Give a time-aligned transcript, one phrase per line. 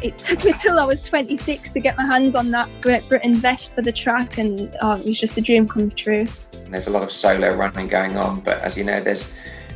[0.00, 3.34] It took me till I was 26 to get my hands on that Great Britain
[3.34, 6.24] vest for the track, and oh, it was just a dream come true.
[6.68, 9.32] There's a lot of solo running going on, but as you know, there's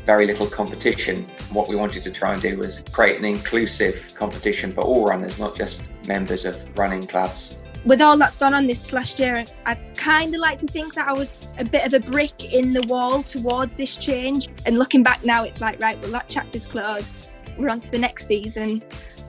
[0.06, 1.29] very little competition.
[1.50, 5.40] What we wanted to try and do was create an inclusive competition for all runners,
[5.40, 7.56] not just members of running clubs.
[7.85, 11.09] With all that's gone on this last year, I kind of like to think that
[11.09, 14.49] I was a bit of a brick in the wall towards this change.
[14.67, 17.16] And looking back now, it's like, right, well, that chapter's closed.
[17.59, 18.82] We're on to the next season.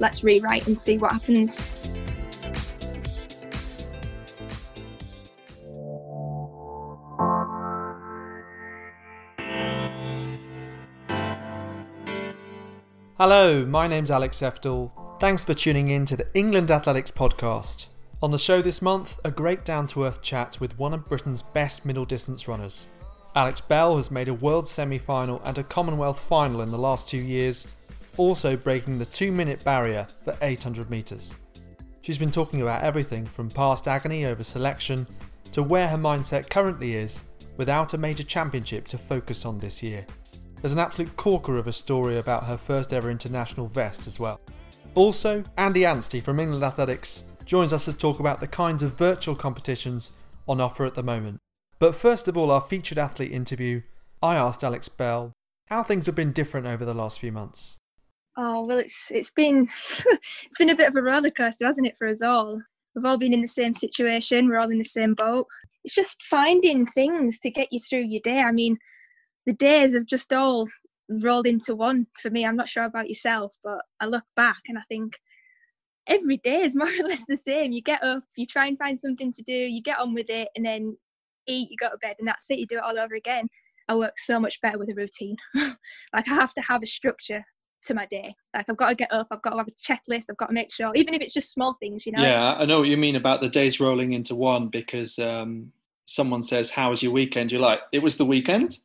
[0.04, 1.62] Let's rewrite and see what happens.
[13.18, 14.92] Hello, my name's Alex Seftel.
[15.22, 17.88] Thanks for tuning in to the England Athletics podcast.
[18.22, 21.44] On the show this month, a great down to earth chat with one of Britain's
[21.44, 22.88] best middle distance runners.
[23.38, 27.10] Alex Bell has made a world semi final and a Commonwealth final in the last
[27.10, 27.74] two years,
[28.18, 31.34] also breaking the two minute barrier for 800 metres.
[32.02, 35.08] She's been talking about everything from past agony over selection
[35.54, 37.24] to where her mindset currently is
[37.58, 40.06] without a major championship to focus on this year.
[40.62, 44.40] There's an absolute corker of a story about her first ever international vest as well.
[44.96, 49.36] Also, Andy Anstey from England Athletics joins us to talk about the kinds of virtual
[49.36, 50.12] competitions
[50.48, 51.40] on offer at the moment.
[51.80, 53.82] But first of all, our featured athlete interview,
[54.22, 55.34] I asked Alex Bell
[55.68, 57.78] how things have been different over the last few months.
[58.36, 59.68] Oh well, it's it's been
[60.06, 62.62] it's been a bit of a roller coaster, hasn't it, for us all?
[62.96, 64.48] We've all been in the same situation.
[64.48, 65.48] We're all in the same boat.
[65.84, 68.40] It's just finding things to get you through your day.
[68.40, 68.78] I mean,
[69.46, 70.68] the days have just all
[71.10, 72.46] rolled into one for me.
[72.46, 75.18] I'm not sure about yourself, but I look back and I think
[76.08, 77.72] every day is more or less the same.
[77.72, 80.50] You get up, you try and find something to do, you get on with it,
[80.56, 80.98] and then
[81.48, 82.60] eat, you go to bed, and that's it.
[82.60, 83.48] You do it all over again.
[83.90, 85.36] I work so much better with a routine.
[85.56, 87.44] like I have to have a structure
[87.86, 88.36] to my day.
[88.54, 90.54] Like I've got to get up, I've got to have a checklist, I've got to
[90.54, 92.22] make sure, even if it's just small things, you know.
[92.22, 95.72] Yeah, I know what you mean about the days rolling into one because um,
[96.06, 98.78] someone says, "How was your weekend?" You're like, "It was the weekend."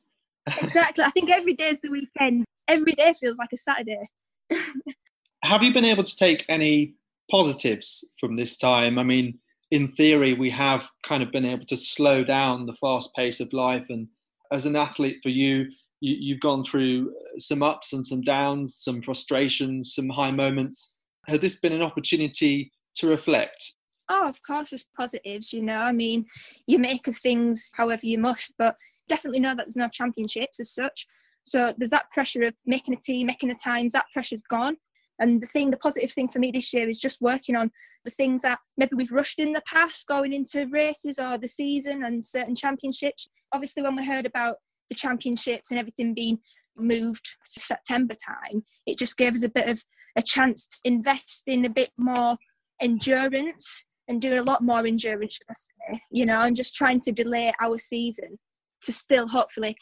[0.62, 1.05] exactly.
[1.05, 2.45] I think every day is the weekend.
[2.67, 4.09] Every day feels like a Saturday.
[5.44, 6.94] Have you been able to take any
[7.31, 8.99] positives from this time?
[8.99, 9.39] I mean,
[9.71, 13.53] in theory, we have kind of been able to slow down the fast pace of
[13.53, 13.87] life.
[13.91, 14.09] And
[14.53, 15.67] as an athlete, for you,
[16.01, 20.99] you have gone through some ups and some downs, some frustrations, some high moments.
[21.27, 23.75] Has this been an opportunity to reflect?
[24.09, 25.79] Oh, of course, there's positives, you know.
[25.79, 26.25] I mean,
[26.67, 28.77] you make of things however you must, but
[29.09, 31.07] definitely know that there's no championships as such.
[31.45, 34.77] So there's that pressure of making a team, making the times, that pressure's gone.
[35.19, 37.73] And the thing, the positive thing for me this year is just working on
[38.05, 42.05] the things that maybe we've rushed in the past, going into races or the season
[42.05, 43.29] and certain championships.
[43.53, 44.57] Obviously, when we heard about
[44.89, 46.39] the championships and everything being
[46.77, 49.83] moved to September time, it just gave us a bit of
[50.17, 52.37] a chance to invest in a bit more
[52.81, 55.39] endurance and do a lot more endurance,
[56.11, 58.39] you know, and just trying to delay our season
[58.83, 59.77] to still hopefully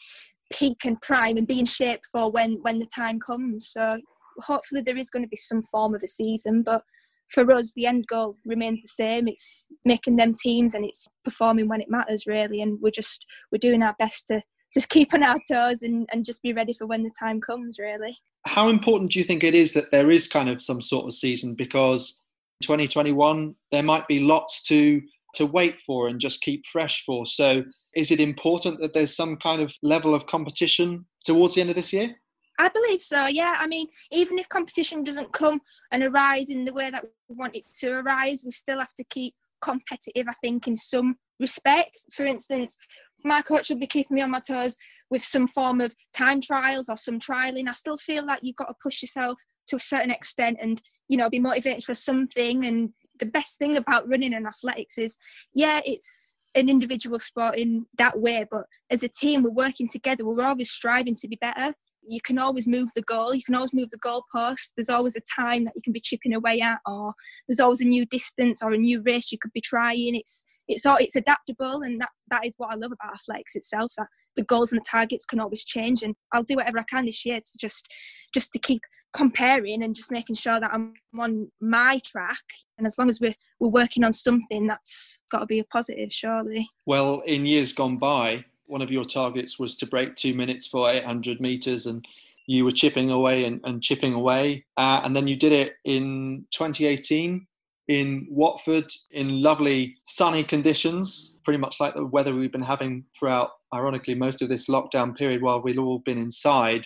[0.51, 3.69] peak and prime and be in shape for when when the time comes.
[3.69, 3.99] So
[4.39, 6.83] hopefully there is going to be some form of a season, but
[7.29, 9.27] for us the end goal remains the same.
[9.27, 13.59] It's making them teams and it's performing when it matters really, and we're just we're
[13.59, 14.41] doing our best to
[14.73, 17.79] just keep on our toes and, and just be ready for when the time comes
[17.79, 18.17] really.
[18.45, 21.13] How important do you think it is that there is kind of some sort of
[21.13, 22.21] season because
[22.63, 25.01] 2021 there might be lots to
[25.35, 27.25] to wait for and just keep fresh for.
[27.25, 27.63] So,
[27.95, 31.75] is it important that there's some kind of level of competition towards the end of
[31.75, 32.15] this year?
[32.59, 33.55] I believe so, yeah.
[33.59, 37.55] I mean, even if competition doesn't come and arise in the way that we want
[37.55, 41.99] it to arise, we still have to keep competitive, I think, in some respect.
[42.11, 42.75] For instance,
[43.23, 44.75] my coach will be keeping me on my toes
[45.09, 47.67] with some form of time trials or some trialing.
[47.67, 51.17] I still feel like you've got to push yourself to a certain extent and, you
[51.17, 52.89] know, be motivated for something and
[53.19, 55.17] the best thing about running and athletics is,
[55.53, 60.25] yeah, it's an individual sport in that way, but as a team, we're working together.
[60.25, 61.73] We're always striving to be better.
[62.07, 63.33] You can always move the goal.
[63.35, 64.73] You can always move the goalpost.
[64.75, 67.13] There's always a time that you can be chipping away at, or
[67.47, 70.15] there's always a new distance or a new race you could be trying.
[70.15, 73.91] It's it's all it's adaptable, and that that is what I love about athletics itself.
[73.97, 77.05] That the goals and the targets can always change, and I'll do whatever I can
[77.05, 77.87] this year to just
[78.33, 78.81] just to keep
[79.13, 82.43] comparing and just making sure that I'm on my track.
[82.77, 86.13] And as long as we're, we're working on something, that's got to be a positive,
[86.13, 86.69] surely.
[86.85, 90.89] Well, in years gone by, one of your targets was to break two minutes for
[90.89, 92.05] 800 meters, and
[92.45, 94.65] you were chipping away and, and chipping away.
[94.77, 97.45] Uh, and then you did it in 2018
[97.87, 103.51] in Watford in lovely sunny conditions, pretty much like the weather we've been having throughout,
[103.73, 106.85] ironically, most of this lockdown period while we've all been inside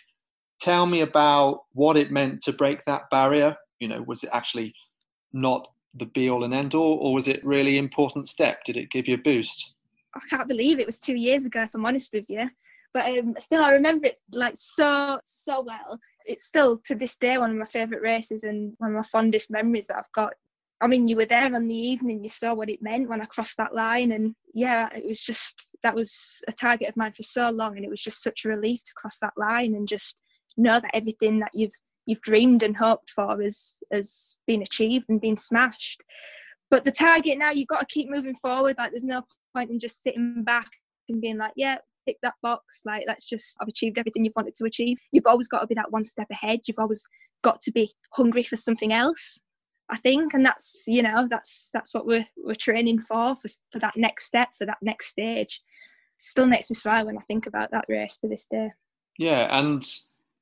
[0.61, 3.55] tell me about what it meant to break that barrier.
[3.79, 4.73] You know, was it actually
[5.33, 8.63] not the be all and end all, or was it really important step?
[8.63, 9.73] Did it give you a boost?
[10.15, 12.49] I can't believe it was two years ago, if I'm honest with you.
[12.93, 15.99] But um, still, I remember it like so, so well.
[16.25, 19.49] It's still to this day one of my favourite races and one of my fondest
[19.49, 20.33] memories that I've got.
[20.81, 23.25] I mean, you were there on the evening, you saw what it meant when I
[23.25, 24.11] crossed that line.
[24.11, 27.77] And yeah, it was just, that was a target of mine for so long.
[27.77, 30.17] And it was just such a relief to cross that line and just
[30.57, 31.75] know that everything that you've
[32.05, 36.01] you've dreamed and hoped for has has been achieved and been smashed.
[36.69, 38.75] But the target now, you've got to keep moving forward.
[38.77, 39.23] Like there's no
[39.55, 40.67] point in just sitting back
[41.09, 42.81] and being like, yeah, tick that box.
[42.85, 44.97] Like let's just I've achieved everything you've wanted to achieve.
[45.11, 46.61] You've always got to be that one step ahead.
[46.67, 47.07] You've always
[47.43, 49.39] got to be hungry for something else.
[49.89, 53.79] I think, and that's you know that's that's what we're we're training for for for
[53.79, 55.61] that next step for that next stage.
[56.17, 58.71] Still makes me smile when I think about that race to this day.
[59.17, 59.83] Yeah, and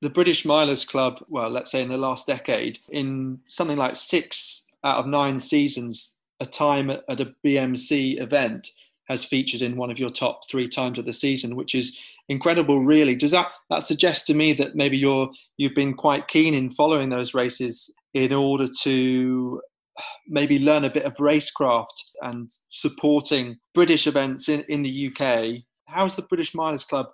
[0.02, 4.66] the British Milers Club, well, let's say in the last decade, in something like six
[4.84, 8.68] out of nine seasons, a time at a BMC event
[9.10, 11.98] has featured in one of your top three times of the season, which is
[12.28, 13.16] incredible, really.
[13.16, 15.28] Does that that suggest to me that maybe you're
[15.58, 19.60] you've been quite keen in following those races in order to
[19.98, 25.62] uh, maybe learn a bit of racecraft and supporting British events in, in the UK?
[25.86, 27.06] How's the British Milers Club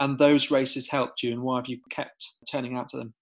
[0.00, 3.12] and those races helped you, and why have you kept turning out to them?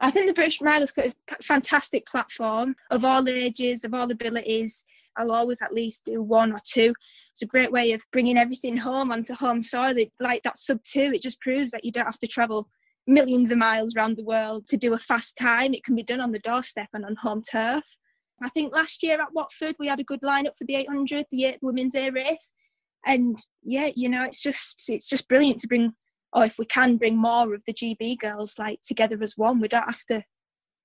[0.00, 4.10] I think the British Milers Club is a fantastic platform of all ages, of all
[4.10, 4.84] abilities.
[5.16, 6.94] I'll always at least do one or two.
[7.32, 9.94] It's a great way of bringing everything home onto home soil.
[10.20, 12.68] Like that sub two, it just proves that you don't have to travel
[13.06, 15.74] millions of miles around the world to do a fast time.
[15.74, 17.84] It can be done on the doorstep and on home turf.
[18.42, 21.56] I think last year at Watford we had a good lineup for the 800, the
[21.62, 22.52] women's race,
[23.06, 25.94] and yeah, you know, it's just it's just brilliant to bring
[26.32, 29.68] or if we can bring more of the GB girls like together as one, we
[29.68, 30.24] don't have to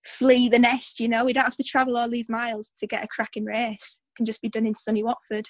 [0.06, 3.04] flee the nest, you know, we don't have to travel all these miles to get
[3.04, 4.00] a cracking race.
[4.20, 5.48] Can just be done in sunny Watford.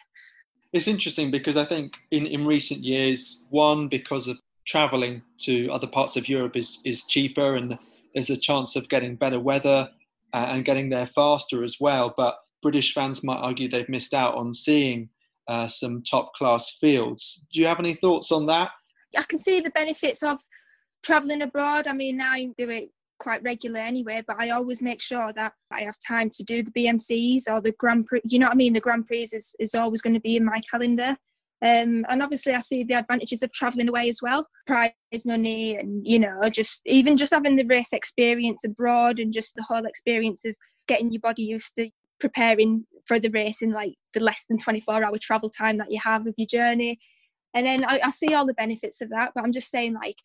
[0.74, 4.38] It's interesting because I think in, in recent years, one, because of
[4.68, 7.80] travelling to other parts of Europe is, is cheaper and
[8.13, 9.89] there's a chance of getting better weather
[10.36, 12.13] uh, and getting there faster as well.
[12.16, 15.10] But British fans might argue they've missed out on seeing
[15.48, 17.48] uh, some top class fields.
[17.51, 18.69] Do you have any thoughts on that?
[19.18, 20.38] I can see the benefits of
[21.01, 21.88] traveling abroad.
[21.88, 25.54] I mean, now I do it quite regular anyway, but I always make sure that
[25.71, 28.21] I have time to do the BMCs or the Grand Prix.
[28.25, 28.74] You know what I mean?
[28.74, 31.18] The Grand Prix is, is always going to be in my calendar.
[31.62, 34.94] Um, and obviously, I see the advantages of traveling away as well prize
[35.25, 39.63] money, and you know, just even just having the race experience abroad and just the
[39.63, 40.56] whole experience of
[40.88, 41.89] getting your body used to
[42.19, 46.00] preparing for the race in like the less than 24 hour travel time that you
[46.01, 47.00] have of your journey
[47.54, 50.18] and then I, I see all the benefits of that, but I'm just saying, like,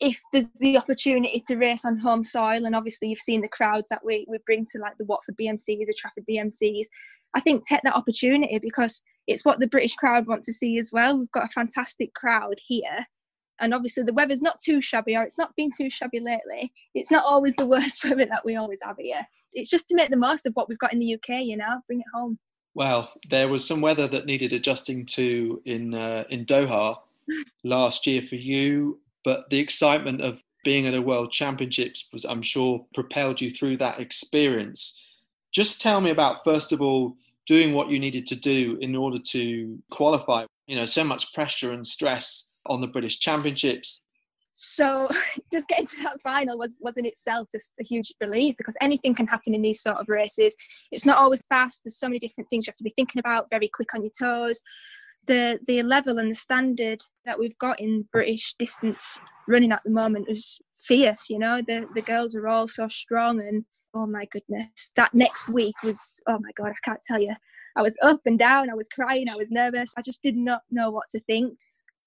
[0.00, 3.88] if there's the opportunity to race on home soil, and obviously you've seen the crowds
[3.88, 6.86] that we, we bring to like the Watford BMCs, the Trafford BMCs,
[7.34, 10.90] I think take that opportunity because it's what the British crowd want to see as
[10.92, 11.18] well.
[11.18, 13.06] We've got a fantastic crowd here.
[13.60, 16.72] And obviously the weather's not too shabby, or it's not been too shabby lately.
[16.94, 19.26] It's not always the worst weather that we always have here.
[19.52, 21.80] It's just to make the most of what we've got in the UK, you know,
[21.86, 22.38] bring it home.
[22.74, 26.98] Well, there was some weather that needed adjusting to in uh, in Doha
[27.64, 32.40] last year for you, but the excitement of being at a World Championships was, I'm
[32.40, 34.98] sure, propelled you through that experience.
[35.52, 37.14] Just tell me about first of all
[37.46, 40.46] doing what you needed to do in order to qualify.
[40.66, 44.00] You know, so much pressure and stress on the British Championships.
[44.54, 45.10] So
[45.52, 49.14] just getting to that final was was in itself just a huge relief because anything
[49.14, 50.56] can happen in these sort of races.
[50.90, 51.84] It's not always fast.
[51.84, 53.50] There's so many different things you have to be thinking about.
[53.50, 54.62] Very quick on your toes.
[55.28, 59.90] The the level and the standard that we've got in British distance running at the
[59.90, 61.30] moment is fierce.
[61.30, 65.48] You know, the the girls are all so strong and oh my goodness, that next
[65.48, 67.34] week was oh my god, I can't tell you.
[67.76, 68.70] I was up and down.
[68.70, 69.28] I was crying.
[69.28, 69.92] I was nervous.
[69.96, 71.56] I just did not know what to think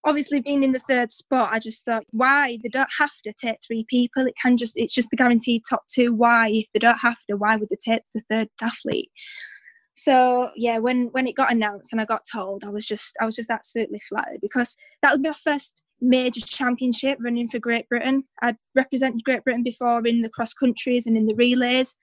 [0.03, 3.57] obviously being in the third spot i just thought why they don't have to take
[3.65, 6.97] three people it can just it's just the guaranteed top two why if they don't
[6.97, 9.11] have to why would they take the third athlete
[10.01, 13.25] so yeah when when it got announced and i got told i was just i
[13.25, 18.23] was just absolutely flattered because that was my first major championship running for great britain
[18.41, 21.95] i'd represented great britain before in the cross countries and in the relays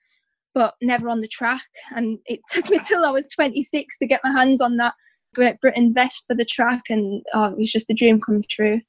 [0.53, 4.21] but never on the track and it took me till i was 26 to get
[4.23, 4.93] my hands on that
[5.35, 8.81] Great Britain vest for the track, and oh, it was just a dream come true.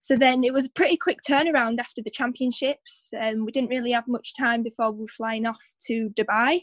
[0.00, 3.10] So then it was a pretty quick turnaround after the championships.
[3.20, 6.62] Um, we didn't really have much time before we were flying off to Dubai,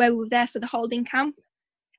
[0.00, 1.36] where we were there for the holding camp.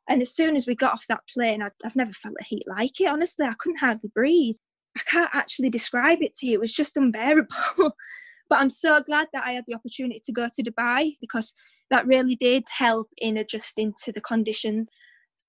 [0.10, 2.64] And as soon as we got off that plane, I'd, I've never felt a heat
[2.68, 3.06] like it.
[3.06, 4.56] Honestly, I couldn't hardly breathe.
[4.98, 6.54] I can't actually describe it to you.
[6.54, 7.56] It was just unbearable.
[8.50, 11.54] But I'm so glad that I had the opportunity to go to Dubai because
[11.90, 14.90] that really did help in adjusting to the conditions.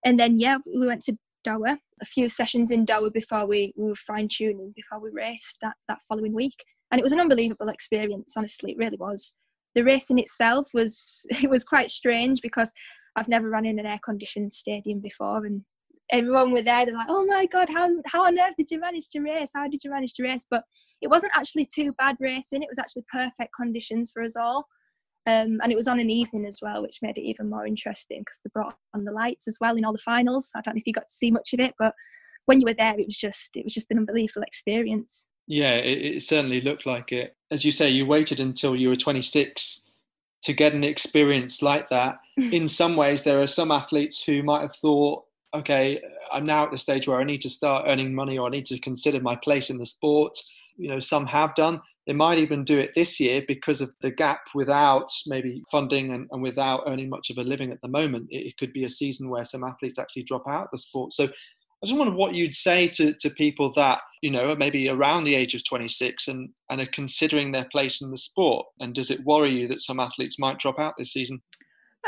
[0.04, 3.88] And then, yeah, we went to Doha, a few sessions in Doha before we, we
[3.88, 6.54] were fine tuning, before we raced that, that following week.
[6.92, 9.32] And it was an unbelievable experience, honestly, it really was.
[9.74, 12.72] The race in itself was, it was quite strange because
[13.16, 15.44] I've never run in an air conditioned stadium before.
[15.44, 15.62] And
[16.10, 16.84] everyone were there.
[16.84, 19.50] They're like, "Oh my god, how how on earth did you manage to race?
[19.54, 20.64] How did you manage to race?" But
[21.00, 22.62] it wasn't actually too bad racing.
[22.62, 24.66] It was actually perfect conditions for us all,
[25.26, 28.20] um, and it was on an evening as well, which made it even more interesting
[28.20, 30.50] because they brought on the lights as well in all the finals.
[30.54, 31.94] I don't know if you got to see much of it, but
[32.46, 35.26] when you were there, it was just it was just an unbelievable experience.
[35.52, 37.36] Yeah, it, it certainly looked like it.
[37.50, 39.90] As you say, you waited until you were 26
[40.44, 42.20] to get an experience like that.
[42.38, 46.00] in some ways, there are some athletes who might have thought okay,
[46.32, 48.64] I'm now at the stage where I need to start earning money or I need
[48.64, 50.34] to consider my place in the sport.
[50.78, 51.82] You know, some have done.
[52.06, 56.26] They might even do it this year because of the gap without maybe funding and,
[56.32, 58.28] and without earning much of a living at the moment.
[58.30, 61.12] It, it, could be a season where some athletes actually drop out of the sport.
[61.12, 61.28] So
[61.82, 65.34] I just wonder what you'd say to, to people that, you know, maybe around the
[65.34, 68.66] age of 26 and, and are considering their place in the sport.
[68.78, 71.42] And does it worry you that some athletes might drop out this season?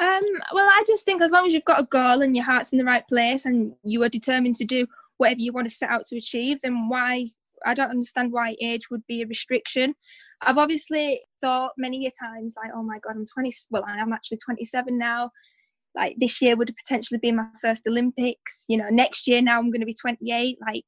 [0.01, 2.73] Um, well, I just think as long as you've got a goal and your heart's
[2.73, 5.91] in the right place and you are determined to do whatever you want to set
[5.91, 7.31] out to achieve, then why?
[7.67, 9.95] I don't understand why age would be a restriction.
[10.41, 13.53] I've obviously thought many a times, like, oh my God, I'm 20.
[13.71, 15.31] Well, I am actually 27 now.
[15.97, 18.65] Like this year would potentially be my first Olympics.
[18.69, 20.59] You know, next year now I'm going to be 28.
[20.67, 20.85] Like,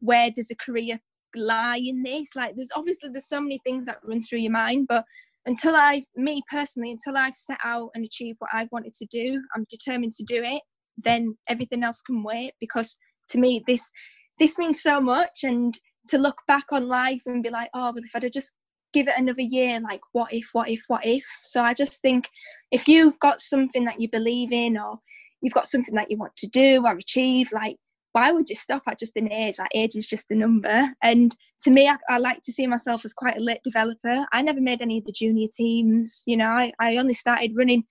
[0.00, 1.00] where does a career
[1.34, 2.30] lie in this?
[2.36, 5.04] Like, there's obviously there's so many things that run through your mind, but
[5.46, 9.40] until I've, me personally, until I've set out and achieved what I've wanted to do,
[9.54, 10.62] I'm determined to do it,
[10.98, 12.96] then everything else can wait because
[13.30, 13.90] to me, this,
[14.38, 15.42] this means so much.
[15.42, 18.52] And to look back on life and be like, oh, well, if I'd have just
[18.92, 21.24] give it another year, like, what if, what if, what if?
[21.42, 22.28] So I just think
[22.70, 24.98] if you've got something that you believe in or
[25.42, 27.76] you've got something that you want to do or achieve, like,
[28.12, 29.56] why would you stop at just an age?
[29.58, 30.88] Like age is just a number.
[31.02, 34.26] And to me, I, I, like to see myself as quite a late developer.
[34.32, 36.24] I never made any of the junior teams.
[36.26, 37.84] You know, I, I only started running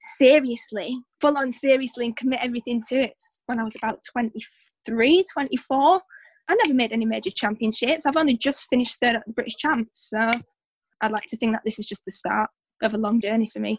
[0.00, 6.00] seriously, full on seriously, and commit everything to it when I was about 23, 24.
[6.48, 8.06] I never made any major championships.
[8.06, 10.10] I've only just finished third at the British Champs.
[10.10, 10.30] So
[11.00, 12.50] I'd like to think that this is just the start
[12.82, 13.78] of a long journey for me.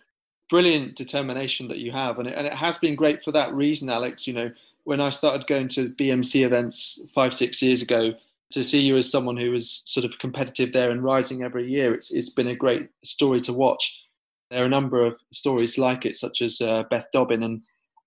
[0.49, 2.19] Brilliant determination that you have.
[2.19, 4.27] And it, and it has been great for that reason, Alex.
[4.27, 4.51] You know,
[4.83, 8.13] when I started going to BMC events five, six years ago,
[8.51, 11.93] to see you as someone who was sort of competitive there and rising every year,
[11.93, 14.07] it's, it's been a great story to watch.
[14.49, 17.63] There are a number of stories like it, such as uh, Beth Dobbin and,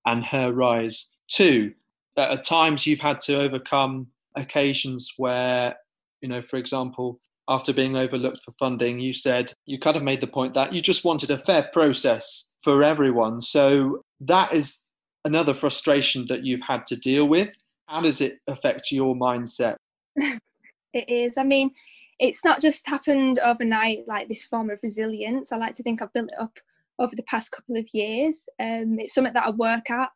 [0.07, 1.75] and her rise too.
[2.17, 5.76] At times, you've had to overcome occasions where,
[6.20, 10.20] you know, for example, after being overlooked for funding, you said you kind of made
[10.20, 13.40] the point that you just wanted a fair process for everyone.
[13.40, 14.87] So that is
[15.25, 17.56] another frustration that you've had to deal with.
[17.87, 19.76] How does it affect your mindset?
[20.16, 21.37] it is.
[21.37, 21.72] I mean,
[22.20, 25.50] it's not just happened overnight, like this form of resilience.
[25.50, 26.58] I like to think I've built it up
[26.99, 28.49] over the past couple of years.
[28.60, 30.10] Um, it's something that I work at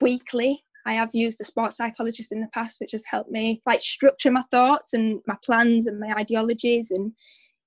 [0.00, 0.64] weekly.
[0.86, 4.30] I have used a sports psychologist in the past, which has helped me like structure
[4.30, 6.90] my thoughts and my plans and my ideologies.
[6.90, 7.12] And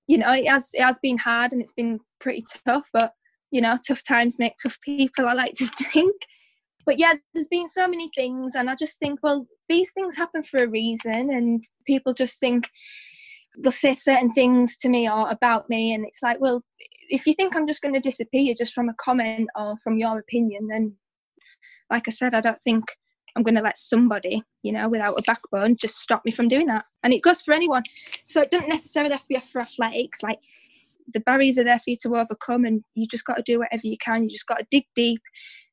[0.08, 3.14] you know, it has it has been hard and it's been pretty tough, but
[3.52, 5.28] you know, tough times make tough people.
[5.28, 6.16] I like to think
[6.86, 10.44] but yeah, there's been so many things, and I just think, well, these things happen
[10.44, 12.70] for a reason, and people just think
[13.62, 16.64] they'll say certain things to me or about me, and it's like, well,
[17.10, 20.20] if you think I'm just going to disappear just from a comment or from your
[20.20, 20.96] opinion, then,
[21.90, 22.84] like I said, I don't think
[23.36, 26.68] I'm going to let somebody, you know, without a backbone, just stop me from doing
[26.68, 26.86] that.
[27.04, 27.84] And it goes for anyone.
[28.26, 30.22] So it doesn't necessarily have to be for athletics.
[30.22, 30.40] Like
[31.12, 33.88] the barriers are there for you to overcome, and you just got to do whatever
[33.88, 34.24] you can.
[34.24, 35.22] You just got to dig deep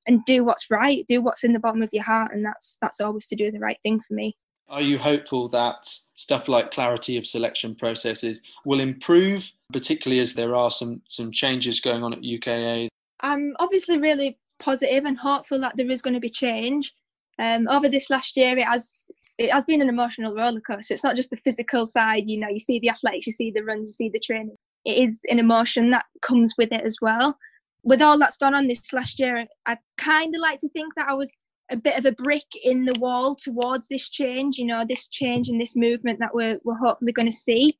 [0.06, 3.00] and do what's right, do what's in the bottom of your heart, and that's that's
[3.00, 4.36] always to do the right thing for me.
[4.68, 10.54] Are you hopeful that stuff like clarity of selection processes will improve, particularly as there
[10.54, 12.88] are some some changes going on at UKA?
[13.20, 16.94] I'm obviously really positive and hopeful that there is going to be change.
[17.40, 19.06] Um, over this last year, it has
[19.38, 20.92] it has been an emotional roller coaster.
[20.92, 22.24] It's not just the physical side.
[22.26, 24.56] You know, you see the athletics, you see the runs, you see the training.
[24.84, 27.36] It is an emotion that comes with it as well
[27.82, 31.08] with all that's gone on this last year, I kind of like to think that
[31.08, 31.30] I was
[31.70, 35.48] a bit of a brick in the wall towards this change, you know, this change
[35.48, 37.78] and this movement that we're, we're hopefully going to see.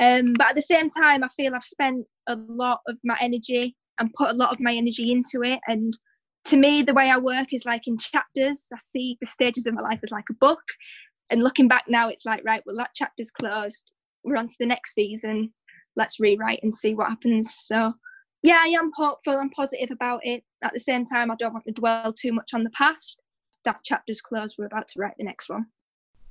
[0.00, 3.76] Um, but at the same time, I feel I've spent a lot of my energy
[3.98, 5.58] and put a lot of my energy into it.
[5.66, 5.98] And
[6.46, 8.68] to me, the way I work is like in chapters.
[8.72, 10.62] I see the stages of my life as like a book.
[11.30, 13.90] And looking back now, it's like, right, well, that chapter's closed.
[14.24, 15.52] We're on to the next season
[15.96, 17.54] let's rewrite and see what happens.
[17.60, 17.92] So
[18.42, 20.42] yeah, I am hopeful and positive about it.
[20.62, 23.20] At the same time, I don't want to dwell too much on the past.
[23.64, 24.56] That chapter's closed.
[24.58, 25.66] We're about to write the next one.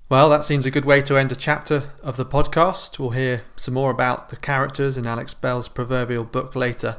[0.09, 2.97] Well, that seems a good way to end a chapter of the podcast.
[2.97, 6.97] We'll hear some more about the characters in Alex Bell's proverbial book later.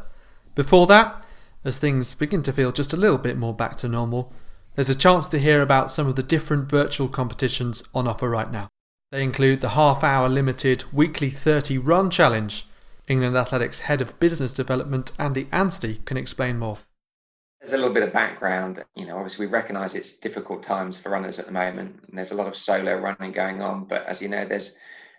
[0.55, 1.25] Before that,
[1.65, 4.33] as things begin to feel just a little bit more back to normal,
[4.75, 8.51] there's a chance to hear about some of the different virtual competitions on offer right
[8.51, 8.69] now.
[9.11, 12.67] They include the half hour limited weekly 30 run challenge.
[13.09, 16.79] England Athletics Head of Business Development Andy Anstey can explain more.
[17.61, 18.85] There's a little bit of background.
[18.95, 22.01] You know, obviously, we recognise it's difficult times for runners at the moment.
[22.09, 24.77] And there's a lot of solo running going on, but as you know, there's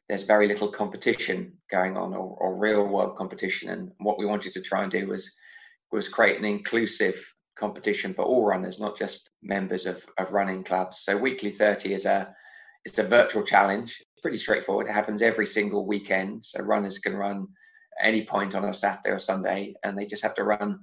[0.07, 3.69] there's very little competition going on or, or real world competition.
[3.69, 5.31] And what we wanted to try and do was
[5.91, 7.24] was create an inclusive
[7.57, 11.00] competition for all runners, not just members of, of running clubs.
[11.00, 12.33] So weekly 30 is a
[12.83, 13.95] it's a virtual challenge.
[14.00, 14.88] It's pretty straightforward.
[14.88, 16.43] It happens every single weekend.
[16.43, 17.48] So runners can run
[18.01, 20.79] any point on a Saturday or Sunday, and they just have to run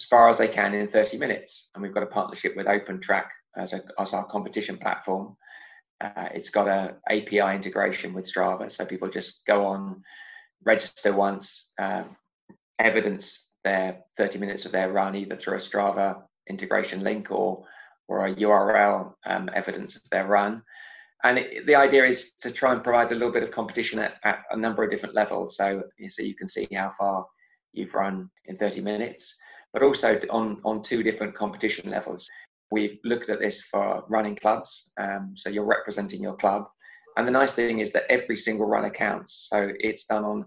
[0.00, 1.70] as far as they can in 30 minutes.
[1.74, 5.36] And we've got a partnership with OpenTrack as, a, as our competition platform.
[6.00, 10.02] Uh, it's got a API integration with Strava, so people just go on,
[10.64, 12.02] register once, uh,
[12.78, 17.64] evidence their 30 minutes of their run either through a Strava integration link or
[18.08, 20.62] or a URL um, evidence of their run.
[21.22, 24.16] And it, the idea is to try and provide a little bit of competition at,
[24.24, 25.56] at, a number of different levels.
[25.56, 27.24] So, so you can see how far
[27.72, 29.34] you've run in 30 minutes,
[29.72, 32.28] but also on, on two different competition levels.
[32.70, 34.92] We've looked at this for running clubs.
[34.98, 36.66] Um, so you're representing your club.
[37.16, 39.46] And the nice thing is that every single runner counts.
[39.50, 40.44] So it's done on,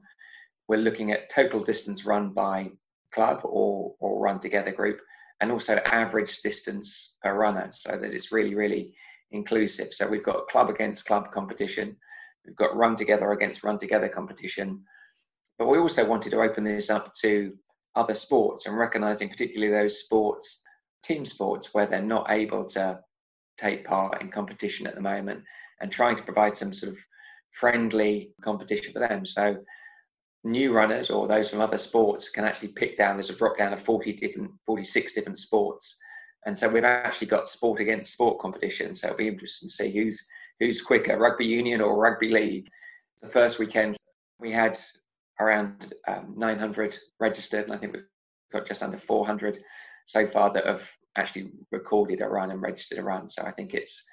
[0.67, 2.71] we're looking at total distance run by
[3.17, 4.99] club or, or run together group,
[5.41, 8.93] and also average distance per runner so that it's really, really
[9.31, 9.89] inclusive.
[9.91, 11.95] So we've got club against club competition,
[12.45, 14.83] we've got run together against run together competition,
[15.57, 17.53] but we also wanted to open this up to
[17.95, 20.63] other sports and recognizing particularly those sports,
[21.03, 22.99] team sports, where they're not able to
[23.57, 25.41] take part in competition at the moment
[25.81, 26.99] and trying to provide some sort of
[27.51, 29.25] friendly competition for them.
[29.25, 29.57] So
[30.43, 33.73] new runners or those from other sports can actually pick down there's a drop down
[33.73, 35.97] of 40 different 46 different sports.
[36.45, 39.91] And so we've actually got sport against sport competition so it'll be interesting to see
[39.91, 40.25] who's
[40.59, 42.67] who's quicker rugby union or rugby league.
[43.21, 43.97] The first weekend
[44.39, 44.79] we had
[45.39, 48.03] around um, 900 registered and i think we've
[48.51, 49.59] got just under 400
[50.05, 53.29] so far that have actually recorded a run and registered a run.
[53.29, 54.03] So i think it's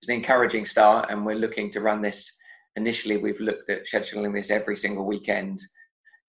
[0.00, 2.36] it's an encouraging start and we're looking to run this
[2.76, 5.60] initially we've looked at scheduling this every single weekend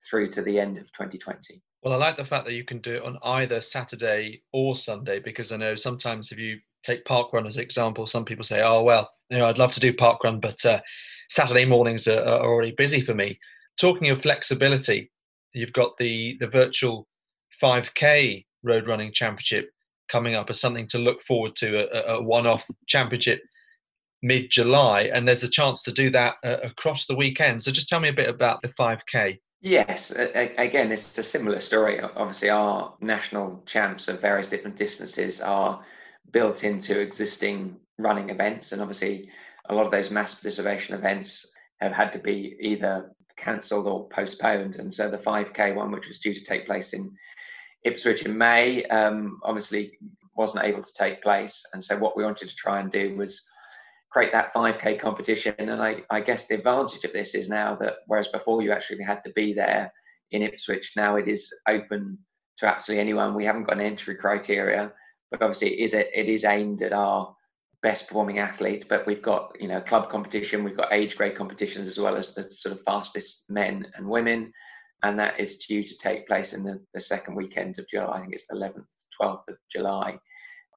[0.09, 1.61] through to the end of 2020.
[1.81, 5.19] Well, I like the fact that you can do it on either Saturday or Sunday
[5.19, 8.83] because I know sometimes if you take parkrun as an example, some people say, "Oh
[8.83, 10.79] well, you know, I'd love to do parkrun, but uh,
[11.29, 13.39] Saturday mornings are, are already busy for me."
[13.79, 15.11] Talking of flexibility,
[15.53, 17.07] you've got the the virtual
[17.61, 19.69] 5K road running championship
[20.09, 23.41] coming up as something to look forward to, a, a one-off championship
[24.23, 27.61] mid July, and there's a chance to do that uh, across the weekend.
[27.61, 29.37] So just tell me a bit about the 5K.
[29.61, 32.01] Yes, again, it's a similar story.
[32.01, 35.81] Obviously, our national champs of various different distances are
[36.31, 39.29] built into existing running events, and obviously,
[39.69, 41.47] a lot of those mass participation events
[41.79, 44.75] have had to be either cancelled or postponed.
[44.75, 47.13] And so, the 5K one, which was due to take place in
[47.85, 49.97] Ipswich in May, um, obviously
[50.35, 51.63] wasn't able to take place.
[51.71, 53.45] And so, what we wanted to try and do was
[54.13, 55.55] create that 5k competition.
[55.57, 59.03] And I, I guess the advantage of this is now that whereas before you actually
[59.03, 59.91] had to be there
[60.31, 62.17] in ipswich now it is open
[62.57, 63.33] to absolutely anyone.
[63.33, 64.93] We haven't got an entry criteria
[65.31, 67.35] but obviously it is a, it is aimed at our
[67.81, 68.85] best performing athletes.
[68.87, 72.35] But we've got you know club competition we've got age grade competitions as well as
[72.35, 74.53] the sort of fastest men and women.
[75.01, 78.17] And that is due to take place in the, the second weekend of july.
[78.17, 78.85] I think it's the 11th
[79.19, 80.19] 12th of july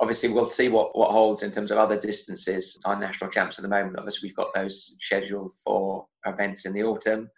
[0.01, 3.63] obviously we'll see what what holds in terms of other distances our national champs at
[3.63, 3.99] the moment.
[3.99, 7.31] Obviously we've got those scheduled for events in the autumn.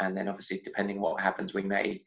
[0.00, 2.00] And then obviously depending what happens we may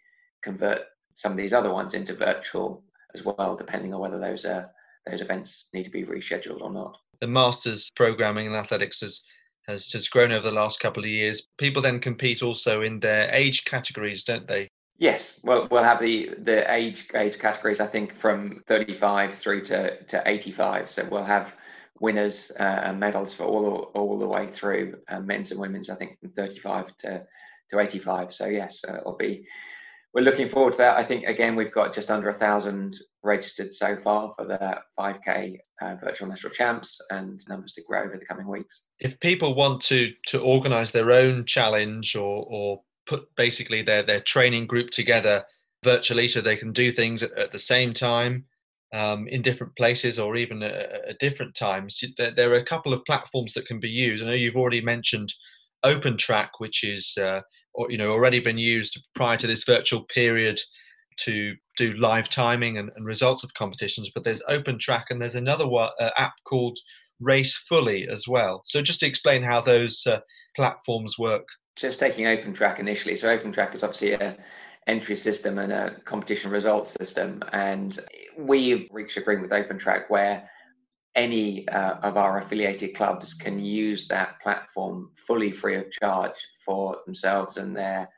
[0.43, 0.81] convert
[1.13, 2.83] some of these other ones into virtual
[3.15, 4.69] as well depending on whether those are
[5.05, 6.97] those events need to be rescheduled or not.
[7.21, 9.23] The masters programming in athletics has
[9.67, 11.45] has just grown over the last couple of years.
[11.57, 16.31] People then compete also in their age categories don't they Yes, well, we'll have the
[16.39, 17.79] the age age categories.
[17.79, 20.89] I think from 35 through to, to 85.
[20.89, 21.53] So we'll have
[21.99, 25.89] winners uh, and medals for all all the way through, uh, men's and women's.
[25.91, 27.25] I think from 35 to
[27.71, 28.33] to 85.
[28.33, 29.45] So yes, uh, it'll be.
[30.13, 30.97] We're looking forward to that.
[30.97, 35.59] I think again we've got just under a thousand registered so far for the 5K
[35.81, 38.81] uh, virtual national champs, and numbers to grow over the coming weeks.
[38.99, 44.21] If people want to to organise their own challenge or or put basically their their
[44.21, 45.43] training group together
[45.83, 48.45] virtually so they can do things at, at the same time
[48.93, 52.03] um, in different places or even at, different times.
[52.17, 54.23] There, there, are a couple of platforms that can be used.
[54.23, 55.33] I know you've already mentioned
[55.83, 57.41] open track which is uh,
[57.73, 60.59] or, you know already been used prior to this virtual period
[61.17, 64.11] to do live timing and, and results of competitions.
[64.13, 66.77] But there's open track and there's another one, uh, app called
[67.19, 68.61] Race Fully as well.
[68.65, 70.19] So just to explain how those uh,
[70.55, 71.47] platforms work.
[71.77, 73.15] Just taking open track initially.
[73.15, 74.37] So open track is obviously a
[74.87, 77.43] entry system and a competition results system.
[77.51, 77.99] And
[78.37, 80.49] we've reached agreement with OpenTrack where
[81.15, 86.97] any uh, of our affiliated clubs can use that platform fully free of charge for
[87.05, 88.09] themselves and their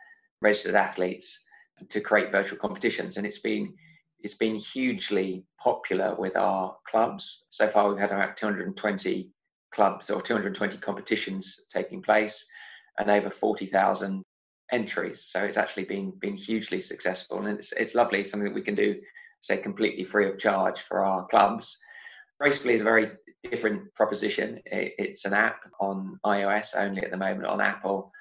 [0.42, 1.46] registered athletes
[1.88, 3.18] to create virtual competitions.
[3.18, 3.74] And it's been
[4.22, 7.46] it's been hugely popular with our clubs.
[7.50, 9.32] So far, we've had about 220
[9.72, 12.46] clubs or 220 competitions taking place,
[13.00, 14.24] and over 40,000
[14.72, 15.26] entries.
[15.28, 18.22] So it's actually been been hugely successful, and it's it's lovely.
[18.22, 18.96] It's something that we can do,
[19.42, 21.78] say, completely free of charge for our clubs.
[22.40, 23.12] Racefully is a very
[23.50, 24.60] different proposition.
[24.66, 28.12] It, it's an app on iOS only at the moment on Apple,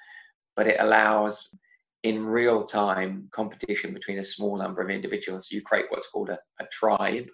[0.55, 1.55] but it allows
[2.03, 5.51] in real time competition between a small number of individuals.
[5.51, 7.27] You create what's called a, a tribe,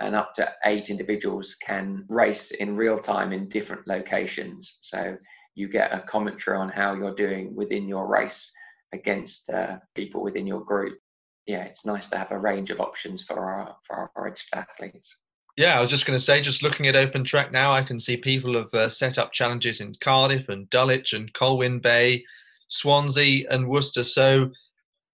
[0.00, 4.78] and up to eight individuals can race in real time in different locations.
[4.80, 5.16] So
[5.58, 8.52] you get a commentary on how you're doing within your race
[8.92, 10.98] against uh, people within your group.
[11.46, 15.16] Yeah, it's nice to have a range of options for our for our athletes.
[15.56, 17.98] Yeah, I was just going to say, just looking at Open Track now, I can
[17.98, 22.24] see people have uh, set up challenges in Cardiff and Dulwich and Colwyn Bay,
[22.68, 24.04] Swansea and Worcester.
[24.04, 24.50] So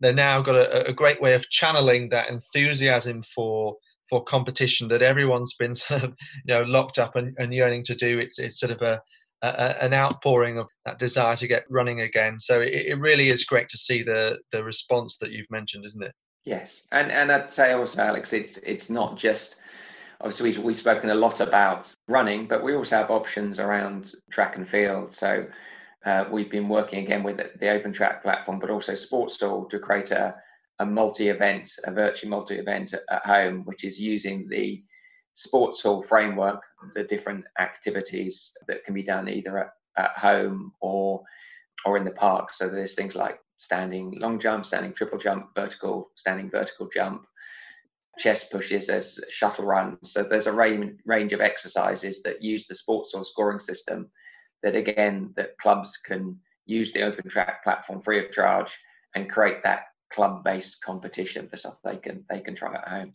[0.00, 3.76] they've now got a, a great way of channeling that enthusiasm for
[4.10, 7.94] for competition that everyone's been sort of you know locked up and, and yearning to
[7.94, 8.18] do.
[8.18, 9.00] It's it's sort of a
[9.42, 12.38] a, an outpouring of that desire to get running again.
[12.38, 16.02] So it, it, really is great to see the the response that you've mentioned, isn't
[16.02, 16.12] it?
[16.44, 19.56] Yes, and and I'd say also, Alex, it's it's not just
[20.20, 24.56] obviously we've, we've spoken a lot about running, but we also have options around track
[24.56, 25.12] and field.
[25.12, 25.46] So
[26.04, 30.10] uh, we've been working again with the Open Track platform, but also Sportshall to create
[30.10, 30.34] a,
[30.78, 34.82] a multi-event, a virtual multi-event at home, which is using the
[35.34, 36.62] Sportshall framework,
[36.94, 41.22] the different activities that can be done either at, at home or
[41.84, 42.52] or in the park.
[42.52, 47.26] So there's things like standing long jump, standing triple jump, vertical, standing vertical jump,
[48.18, 50.12] chest pushes, there's shuttle runs.
[50.12, 54.10] So there's a range range of exercises that use the Sportshall scoring system
[54.62, 58.76] that again that clubs can use the open track platform free of charge
[59.14, 63.14] and create that club-based competition for stuff they can they can try at home.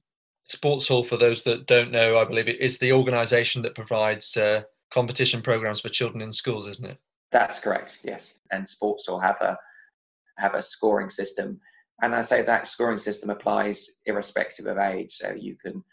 [0.50, 4.64] Sportshall, for those that don't know, I believe it is the organisation that provides uh,
[4.92, 6.98] competition programs for children in schools, isn't it?
[7.32, 8.00] That's correct.
[8.04, 9.58] Yes, and Sportshall have a
[10.38, 11.60] have a scoring system,
[12.02, 15.12] and I say that scoring system applies irrespective of age.
[15.12, 15.84] So you can,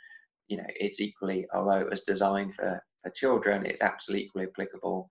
[0.49, 5.11] you know, it's equally although it was designed for for children, it's absolutely equally applicable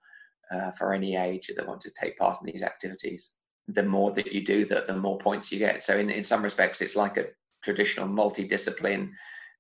[0.51, 3.33] uh, for any age that want to take part in these activities.
[3.67, 5.83] The more that you do that, the more points you get.
[5.83, 7.27] So in in some respects, it's like a
[7.63, 9.11] traditional multidiscipline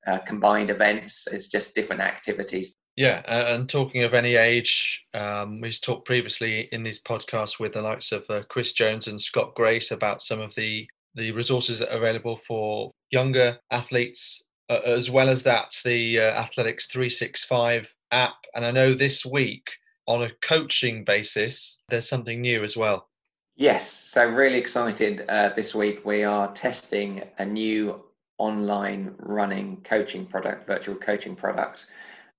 [0.07, 1.27] uh, combined events.
[1.31, 2.75] It's just different activities.
[2.95, 7.73] Yeah, uh, and talking of any age, um, we've talked previously in these podcasts with
[7.73, 11.79] the likes of uh, Chris Jones and Scott Grace about some of the the resources
[11.79, 17.87] that are available for younger athletes, uh, as well as that the uh, Athletics 365
[18.11, 18.35] app.
[18.53, 19.65] And I know this week,
[20.07, 23.07] on a coaching basis, there's something new as well.
[23.55, 25.23] Yes, so really excited.
[25.29, 28.03] Uh, this week we are testing a new
[28.37, 31.85] online running coaching product, virtual coaching product.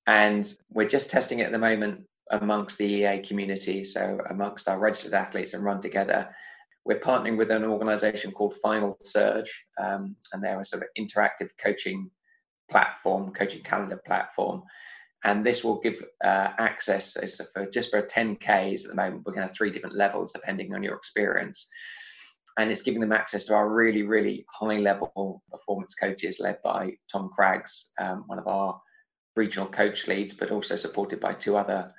[0.06, 4.78] And we're just testing it at the moment amongst the EA community, so amongst our
[4.78, 6.28] registered athletes and run together.
[6.84, 11.50] We're partnering with an organization called Final Surge, um, and they're a sort of interactive
[11.58, 12.10] coaching
[12.70, 14.62] platform, coaching calendar platform.
[15.24, 17.16] And this will give uh, access
[17.52, 19.22] for just for 10Ks at the moment.
[19.24, 21.68] We're going to have three different levels depending on your experience
[22.58, 26.92] and it's giving them access to our really, really high level performance coaches led by
[27.10, 28.80] Tom Craggs, um, one of our
[29.34, 31.92] regional coach leads, but also supported by two other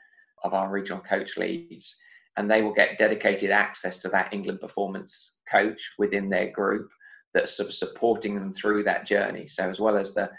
[0.44, 1.96] of our regional coach leads.
[2.38, 6.90] And they will get dedicated access to that England performance coach within their group
[7.34, 9.48] that's sort of supporting them through that journey.
[9.48, 10.30] So, as well as the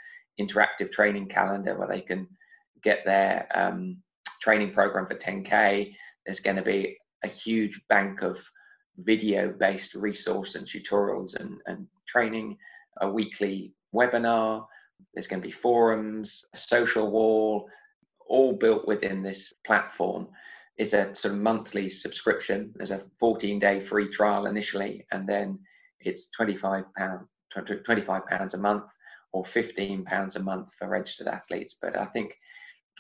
[0.41, 2.29] interactive training calendar where they can
[2.83, 3.99] get their um,
[4.41, 8.39] training program for 10K, there's going to be a huge bank of
[8.99, 12.57] video based resource and tutorials and, and training,
[13.01, 14.67] a weekly webinar.
[15.15, 17.69] There's going to be forums, a social wall,
[18.29, 20.29] all built within this platform.
[20.77, 22.73] It's a sort of monthly subscription.
[22.77, 25.59] There's a 14 day free trial initially, and then
[26.01, 28.91] it's 25 pounds 25 pounds a month
[29.33, 31.77] or 15 pounds a month for registered athletes.
[31.81, 32.37] But I think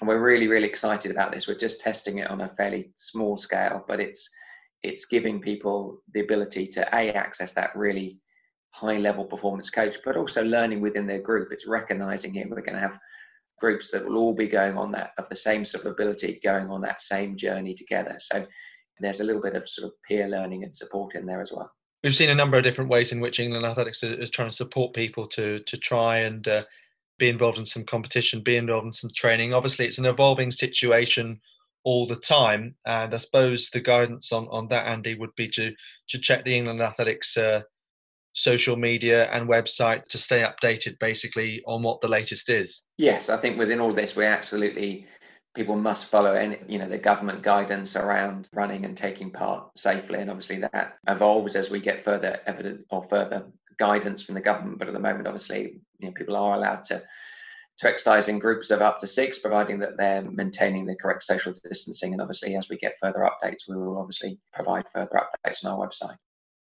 [0.01, 1.47] we're really really excited about this.
[1.47, 4.29] We're just testing it on a fairly small scale, but it's
[4.83, 8.21] it's giving people the ability to a access that really
[8.71, 11.49] high level performance coach, but also learning within their group.
[11.51, 12.99] It's recognizing here we're going to have
[13.61, 16.69] groups that will all be going on that of the same sort of ability, going
[16.71, 18.17] on that same journey together.
[18.21, 18.47] So
[19.01, 21.71] there's a little bit of sort of peer learning and support in there as well.
[22.05, 24.95] We've seen a number of different ways in which England Athletics is trying to support
[24.95, 26.63] people to to try and uh,
[27.19, 29.53] be involved in some competition, be involved in some training.
[29.53, 31.41] Obviously, it's an evolving situation
[31.85, 35.73] all the time, and I suppose the guidance on on that, Andy, would be to
[36.09, 37.37] to check the England Athletics.
[37.37, 37.63] Uh,
[38.35, 43.37] social media and website to stay updated basically on what the latest is yes i
[43.37, 45.07] think within all this we absolutely
[45.57, 50.21] people must follow any you know the government guidance around running and taking part safely
[50.21, 53.45] and obviously that evolves as we get further evidence or further
[53.77, 57.03] guidance from the government but at the moment obviously you know people are allowed to
[57.79, 61.53] to exercise in groups of up to six providing that they're maintaining the correct social
[61.69, 65.73] distancing and obviously as we get further updates we will obviously provide further updates on
[65.73, 66.17] our website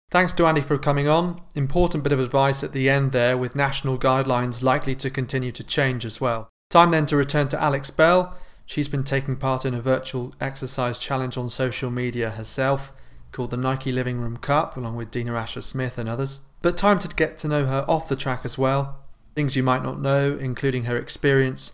[0.10, 1.41] Thanks to Andy for coming on.
[1.53, 5.65] Important bit of advice at the end there, with national guidelines likely to continue to
[5.65, 6.47] change as well.
[6.69, 8.38] Time then to return to Alex Bell.
[8.65, 12.93] She's been taking part in a virtual exercise challenge on social media herself,
[13.34, 16.39] called the Nike Living Room Cup, along with Dina Asher Smith and others.
[16.62, 19.03] But time to get to know her off the track as well.
[19.38, 21.71] Things you might not know, including her experience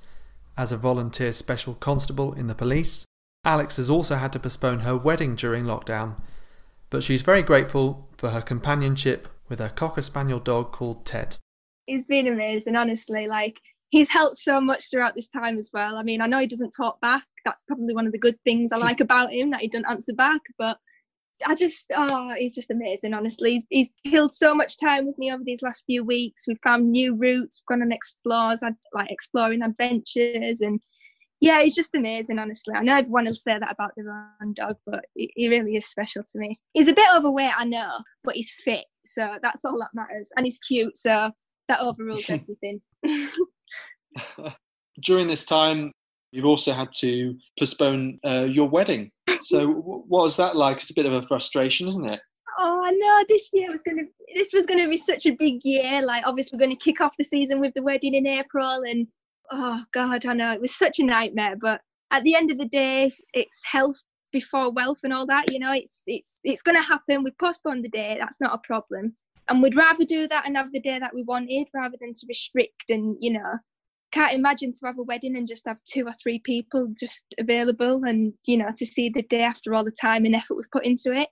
[0.56, 3.06] as a volunteer special constable in the police.
[3.44, 6.18] Alex has also had to postpone her wedding during lockdown
[6.94, 11.38] but she's very grateful for her companionship with her Cocker Spaniel dog called Ted.
[11.88, 13.26] He's been amazing, honestly.
[13.26, 15.98] Like, he's helped so much throughout this time as well.
[15.98, 17.24] I mean, I know he doesn't talk back.
[17.46, 20.14] That's probably one of the good things I like about him, that he doesn't answer
[20.14, 20.42] back.
[20.60, 20.78] But
[21.46, 23.54] I just, oh, he's just amazing, honestly.
[23.54, 26.46] He's, he's killed so much time with me over these last few weeks.
[26.48, 30.82] We've found new routes, we've gone on explores, like exploring adventures, and
[31.42, 32.74] yeah, he's just amazing, honestly.
[32.74, 36.24] I know everyone will say that about the run dog, but he really is special
[36.32, 36.58] to me.
[36.74, 40.32] He's a bit overweight, I know, but he's fit, so that's all that matters.
[40.38, 41.32] And he's cute, so
[41.68, 42.82] that overrules everything.
[45.02, 45.92] During this time,
[46.32, 49.12] you've also had to postpone uh, your wedding.
[49.42, 50.78] So, what was that like?
[50.78, 52.20] It's a bit of a frustration, isn't it?
[52.60, 53.24] oh know.
[53.28, 54.04] This year was gonna
[54.36, 56.02] this was gonna be such a big year.
[56.02, 59.08] Like obviously we're gonna kick off the season with the wedding in april and
[59.52, 60.54] oh god i know.
[60.54, 64.72] It was such a nightmare but at the end of the day it's health before
[64.72, 65.74] wealth and all that you know.
[65.74, 67.24] It's it's it's to happen.
[67.24, 68.18] We postponed the day.
[68.20, 69.16] That's not a problem.
[69.50, 72.26] And we'd rather do that and have the day that we wanted rather than to
[72.30, 73.58] restrict and you know
[74.14, 78.04] can't imagine to have a wedding and just have two or three people just available
[78.04, 80.86] and you know to see the day after all the time and effort we've put
[80.86, 81.30] into it.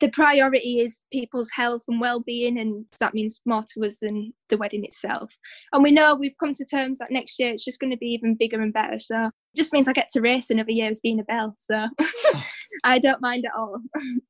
[0.00, 4.56] The priority is people's health and well-being and that means more to us than the
[4.56, 5.30] wedding itself.
[5.74, 8.06] And we know we've come to terms that next year it's just going to be
[8.06, 11.00] even bigger and better so it just means i get to race another year as
[11.00, 11.86] being a bell so
[12.84, 13.78] i don't mind at all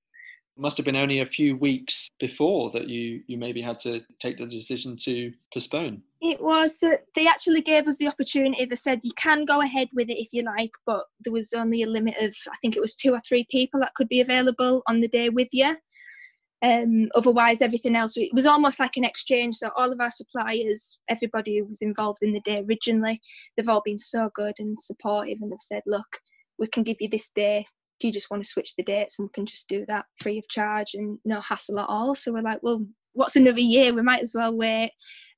[0.60, 4.36] must have been only a few weeks before that you you maybe had to take
[4.36, 6.02] the decision to postpone.
[6.20, 8.64] It was uh, they actually gave us the opportunity.
[8.64, 11.82] They said you can go ahead with it if you like but there was only
[11.82, 14.82] a limit of i think it was two or three people that could be available
[14.86, 15.76] on the day with you.
[16.62, 20.98] Um, otherwise everything else it was almost like an exchange so all of our suppliers
[21.08, 23.18] everybody who was involved in the day originally
[23.56, 26.20] they've all been so good and supportive and they've said look
[26.58, 27.64] we can give you this day
[28.00, 30.38] do you just want to switch the dates and we can just do that free
[30.38, 32.14] of charge and no hassle at all?
[32.14, 33.92] So we're like well what's another year?
[33.92, 34.92] We might as well wait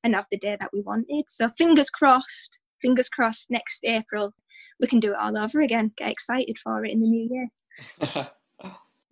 [0.05, 1.29] and have the day that we wanted.
[1.29, 4.35] So fingers crossed fingers crossed next april
[4.81, 8.29] we can do it all over again get excited for it in the new year.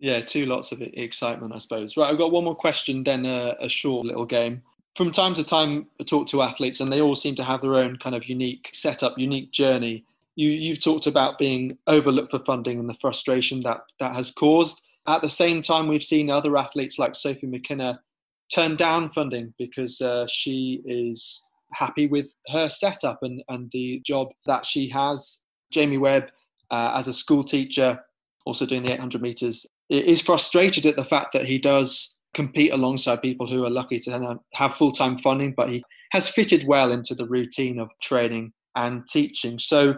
[0.02, 1.94] Yeah two lots of excitement i suppose.
[1.94, 4.62] Right i've got one more question then a, a short little game.
[4.96, 7.74] From time to time i talk to athletes and they all seem to have their
[7.74, 12.78] own kind of unique setup unique journey you, you've talked about being overlooked for funding
[12.78, 14.82] and the frustration that that has caused.
[15.06, 18.00] At the same time, we've seen other athletes like Sophie McKenna
[18.54, 24.28] turn down funding because uh, she is happy with her setup and, and the job
[24.46, 25.46] that she has.
[25.72, 26.30] Jamie Webb,
[26.70, 28.00] uh, as a school teacher,
[28.44, 33.22] also doing the 800 meters, is frustrated at the fact that he does compete alongside
[33.22, 37.14] people who are lucky to have full time funding, but he has fitted well into
[37.14, 39.58] the routine of training and teaching.
[39.58, 39.94] So,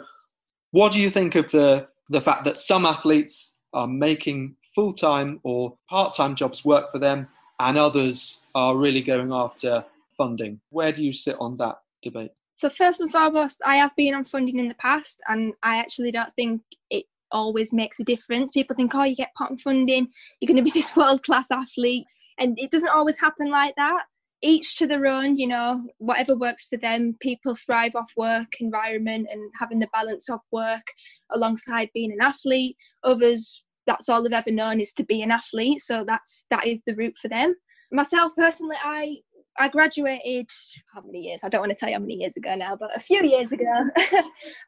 [0.72, 5.40] what do you think of the the fact that some athletes are making full time
[5.44, 7.28] or part time jobs work for them,
[7.60, 9.84] and others are really going after
[10.16, 10.60] funding?
[10.70, 12.32] Where do you sit on that debate?
[12.56, 16.10] So first and foremost, I have been on funding in the past, and I actually
[16.10, 18.52] don't think it always makes a difference.
[18.52, 20.08] People think, oh, you get pot funding,
[20.40, 22.04] you're going to be this world class athlete.
[22.38, 24.04] And it doesn't always happen like that.
[24.42, 27.16] Each to their own, you know, whatever works for them.
[27.20, 30.92] People thrive off work environment and having the balance of work
[31.30, 32.76] alongside being an athlete.
[33.04, 35.80] Others, that's all they've ever known is to be an athlete.
[35.80, 37.54] So that's that is the route for them.
[37.92, 39.18] Myself personally, I
[39.58, 40.48] I graduated
[40.94, 41.42] how many years?
[41.44, 43.52] I don't want to tell you how many years ago now, but a few years
[43.52, 43.70] ago.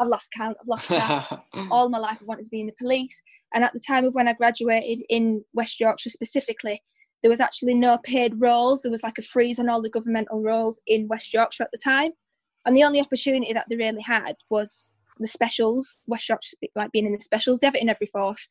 [0.01, 0.57] I've lost count.
[0.61, 1.41] I've lost count.
[1.71, 3.23] All my life I wanted to be in the police.
[3.55, 6.83] And at the time of when I graduated in West Yorkshire specifically,
[7.25, 8.83] there was actually no paid roles.
[8.83, 11.79] There was like a freeze on all the governmental roles in West Yorkshire at the
[11.79, 12.13] time.
[12.67, 17.07] And the only opportunity that they really had was the specials, West Yorkshire like being
[17.07, 18.47] in the specials, they have it in every force.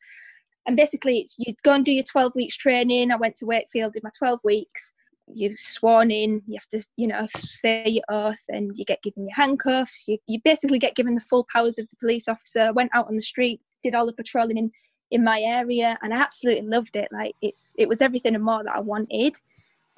[0.66, 3.12] And basically it's you'd go and do your 12 weeks training.
[3.12, 4.92] I went to Wakefield, did my 12 weeks
[5.32, 9.24] you're sworn in, you have to, you know, say your oath and you get given
[9.24, 10.06] your handcuffs.
[10.08, 12.72] You, you basically get given the full powers of the police officer.
[12.72, 14.72] Went out on the street, did all the patrolling in,
[15.10, 17.08] in my area and I absolutely loved it.
[17.12, 19.36] Like it's it was everything and more that I wanted.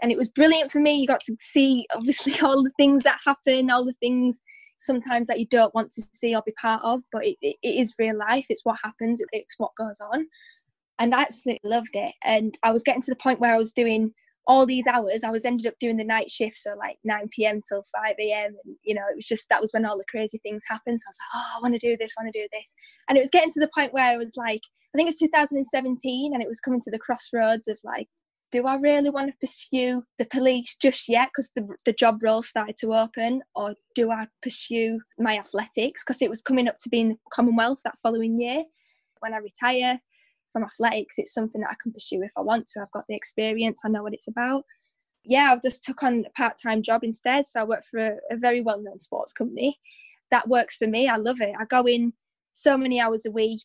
[0.03, 1.01] And it was brilliant for me.
[1.01, 4.40] You got to see obviously all the things that happen, all the things
[4.79, 7.77] sometimes that you don't want to see or be part of, but it, it, it
[7.77, 8.47] is real life.
[8.49, 10.27] It's what happens, it's what goes on.
[10.99, 12.14] And I absolutely loved it.
[12.23, 14.12] And I was getting to the point where I was doing
[14.46, 17.61] all these hours i was ended up doing the night shift so like 9 p.m
[17.68, 20.38] till 5 a.m and you know it was just that was when all the crazy
[20.42, 21.00] things happened.
[21.00, 22.74] So i was like oh i want to do this want to do this.
[23.09, 24.61] And it was getting to the point where i was like
[24.94, 28.09] i think it was 2017 and it was coming to the crossroads of like
[28.52, 31.28] do i really want to pursue the police just yet?
[31.30, 36.04] Because the, the job roles started to open or do i pursue my athletics?
[36.04, 38.62] Because it was coming up to being commonwealth that following year.
[39.20, 40.00] When i retire
[40.57, 42.81] from athletics, it's something that I can pursue if I want to.
[42.81, 44.64] I've got the experience, I know what it's about.
[45.23, 47.45] Yeah, I've just took on a part-time job instead.
[47.45, 49.79] So I work for a, a very well-known sports company.
[50.31, 51.09] That works for me.
[51.09, 51.55] I love it.
[51.61, 52.14] I go in
[52.55, 53.61] so many hours a week.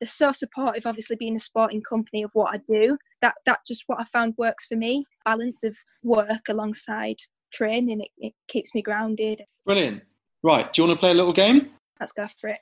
[0.00, 2.98] They're so supportive, obviously being a sporting company of what I do.
[3.22, 5.06] That that just what I found works for me.
[5.24, 7.16] Balance of work alongside
[7.54, 8.02] training.
[8.02, 9.40] It, it keeps me grounded.
[9.64, 10.02] Brilliant.
[10.42, 10.70] Right.
[10.70, 11.70] Do you want to play a little game?
[12.00, 12.58] Let's go for it.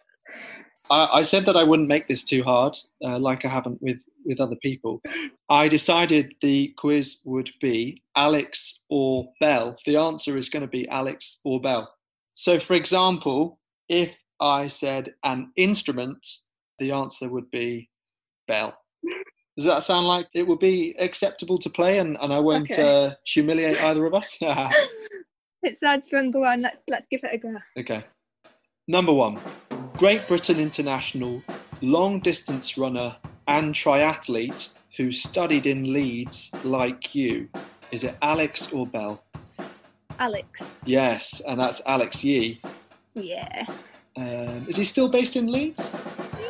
[0.90, 4.05] I, I said that I wouldn't make this too hard, uh, like I haven't with
[4.25, 5.01] with other people.
[5.49, 9.77] I decided the quiz would be Alex or Bell.
[9.87, 11.92] The answer is going to be Alex or Bell.
[12.33, 16.27] So, for example, if I said an instrument,
[16.79, 17.88] the answer would be
[18.49, 18.77] Bell.
[19.57, 23.07] Does that sound like it would be acceptable to play and, and I won't okay.
[23.07, 24.38] uh, humiliate either of us?
[25.62, 26.31] it sounds fun.
[26.31, 27.55] Go on, let's let's give it a go.
[27.79, 28.03] Okay.
[28.88, 29.38] Number one.
[29.96, 31.42] Great Britain international,
[31.81, 37.48] long distance runner, and triathlete who studied in Leeds like you.
[37.92, 39.22] Is it Alex or Bell?
[40.18, 40.68] Alex.
[40.85, 42.61] Yes, and that's Alex Yee.
[43.14, 43.66] Yeah.
[44.16, 45.96] Um, is he still based in Leeds?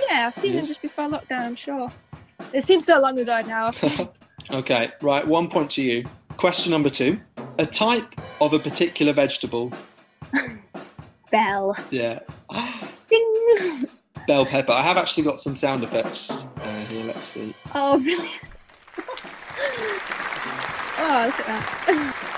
[0.09, 1.88] Yeah, I've seen him just before lockdown, I'm sure.
[2.52, 3.70] It seems so long ago now.
[4.50, 6.05] okay, right, one point to you.
[6.37, 7.20] Question number two.
[7.59, 9.72] A type of a particular vegetable.
[11.31, 11.76] Bell.
[11.90, 12.20] Yeah.
[14.27, 14.73] Bell pepper.
[14.73, 17.07] I have actually got some sound effects uh, here.
[17.07, 17.55] Let's see.
[17.75, 18.29] Oh, really?
[20.99, 22.29] oh, look at that.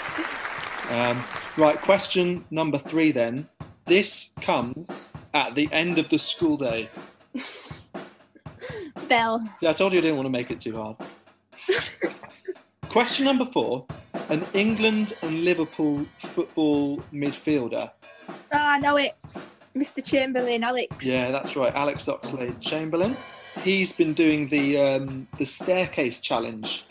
[0.90, 1.24] Um,
[1.57, 3.48] right, question number three then.
[3.85, 6.88] This comes at the end of the school day.
[9.09, 9.46] Bell.
[9.61, 10.96] Yeah, I told you I didn't want to make it too hard.
[12.88, 13.85] question number four.
[14.31, 17.90] An England and Liverpool football midfielder.
[18.29, 19.14] Oh, I know it.
[19.76, 20.04] Mr.
[20.04, 21.04] Chamberlain, Alex.
[21.04, 23.16] Yeah, that's right, Alex Oxlade Chamberlain.
[23.62, 26.84] He's been doing the um, the staircase challenge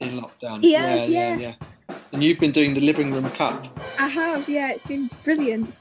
[0.00, 0.60] in lockdown.
[0.60, 1.56] He has, yeah, yeah,
[1.88, 1.96] yeah.
[2.12, 3.66] And you've been doing the living room cup.
[3.98, 4.70] I have, yeah.
[4.70, 5.74] It's been brilliant,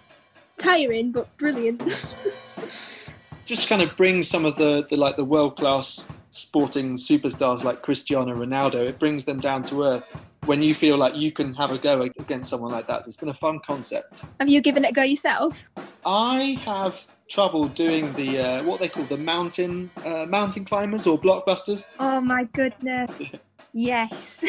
[0.57, 1.81] tiring but brilliant.
[3.45, 7.81] Just kind of brings some of the, the like the world class sporting superstars like
[7.81, 8.87] Cristiano Ronaldo.
[8.87, 12.01] It brings them down to earth when you feel like you can have a go
[12.01, 13.05] against someone like that.
[13.05, 14.23] It's been a fun concept.
[14.39, 15.61] Have you given it a go yourself?
[16.05, 21.19] I have trouble doing the uh, what they call the mountain uh, mountain climbers or
[21.19, 21.93] blockbusters.
[21.99, 23.11] Oh my goodness!
[23.73, 24.43] yes,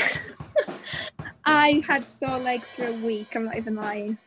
[1.45, 3.35] I had sore legs for a week.
[3.35, 4.19] I'm not even lying.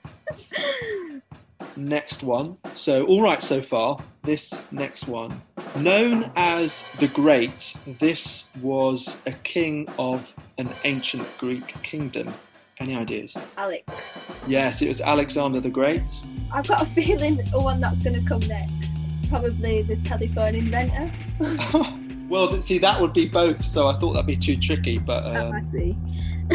[1.77, 2.57] next one.
[2.75, 3.97] So all right so far.
[4.23, 5.31] This next one,
[5.77, 12.31] known as the Great, this was a king of an ancient Greek kingdom.
[12.79, 13.37] Any ideas?
[13.57, 14.43] Alex.
[14.47, 16.11] Yes, it was Alexander the Great.
[16.51, 18.97] I've got a feeling the one that's going to come next.
[19.29, 21.11] Probably the telephone inventor.
[22.27, 24.97] well, see, that would be both, so I thought that'd be too tricky.
[24.97, 25.35] But um...
[25.35, 25.95] oh, I see.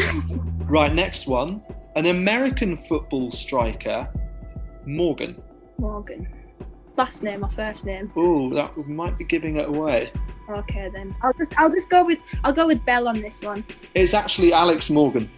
[0.65, 1.61] right, next one.
[1.95, 4.07] An American football striker,
[4.85, 5.41] Morgan.
[5.77, 6.27] Morgan.
[6.97, 8.11] Last name or first name?
[8.15, 10.11] Oh, that might be giving it away.
[10.49, 11.15] Okay then.
[11.21, 13.63] I'll just I'll just go with I'll go with Bell on this one.
[13.93, 15.29] It's actually Alex Morgan,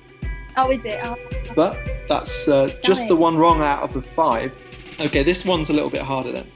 [0.55, 0.99] Oh, is it?
[1.03, 1.17] Oh,
[1.55, 4.53] but that's uh, just the one wrong out of the five.
[4.99, 6.51] Okay, this one's a little bit harder then.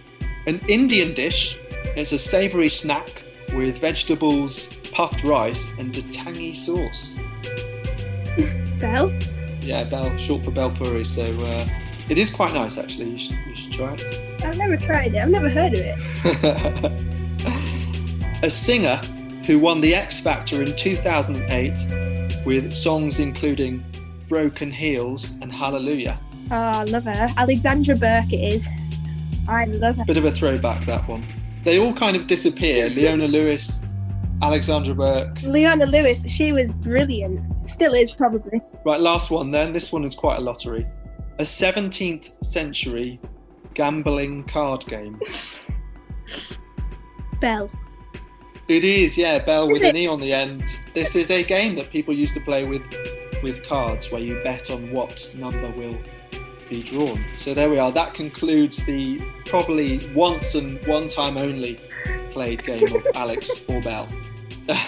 [0.45, 1.57] An Indian dish
[1.95, 3.23] is a savoury snack
[3.53, 7.17] with vegetables, puffed rice, and a tangy sauce.
[8.79, 9.09] Bell.
[9.61, 11.05] Yeah, bell, short for bhel puri.
[11.05, 11.67] So uh,
[12.09, 13.11] it is quite nice actually.
[13.11, 14.32] You should, you should try it.
[14.43, 15.19] I've never tried it.
[15.19, 15.99] I've never heard of it.
[18.43, 18.97] a singer
[19.45, 23.83] who won the X Factor in 2008 with songs including
[24.27, 26.19] Broken Heels and Hallelujah.
[26.51, 27.29] Oh, I love her.
[27.37, 28.67] Alexandra Burke it is.
[29.47, 30.05] I love her.
[30.05, 31.25] Bit of a throwback, that one.
[31.63, 32.89] They all kind of disappear.
[32.89, 33.85] Leona Lewis,
[34.41, 35.41] Alexandra Burke.
[35.43, 37.41] Leona Lewis, she was brilliant.
[37.69, 38.61] Still is probably.
[38.85, 39.71] Right, last one then.
[39.71, 40.85] This one is quite a lottery.
[41.39, 43.19] A 17th century
[43.73, 45.19] gambling card game.
[47.39, 47.69] Bell.
[48.67, 49.89] It is, yeah, Bell with it?
[49.89, 50.79] an E on the end.
[50.93, 52.83] This is a game that people used to play with
[53.43, 55.97] with cards where you bet on what number will
[56.69, 57.23] be drawn.
[57.37, 57.91] So there we are.
[57.91, 61.77] That concludes the probably once and one time only
[62.31, 64.07] played game of Alex or Bell.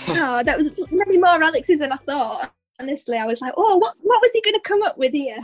[0.07, 2.53] Oh, that was many more Alexes than I thought.
[2.79, 5.37] Honestly, I was like, oh, what, what was he going to come up with here?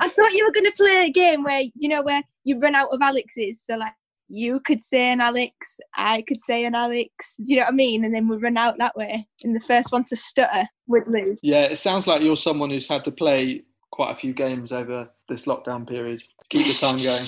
[0.00, 2.74] I thought you were going to play a game where, you know, where you run
[2.74, 3.60] out of Alexes.
[3.62, 3.92] So, like,
[4.28, 8.04] you could say an Alex, I could say an Alex, you know what I mean?
[8.04, 9.26] And then we run out that way.
[9.44, 11.38] And the first one to stutter would lose.
[11.42, 15.10] yeah, it sounds like you're someone who's had to play quite a few games over
[15.28, 17.26] this lockdown period to keep the time going.